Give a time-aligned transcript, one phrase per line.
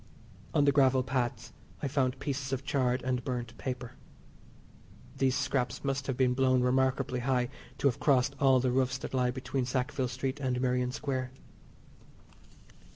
[0.55, 1.53] On the gravel paths
[1.83, 3.91] I found pieces of charred and burnt paper.
[5.15, 9.13] These scraps must have been blown remarkably high to have crossed all the roofs that
[9.13, 11.29] lie between Sackville Street and Merrion Square.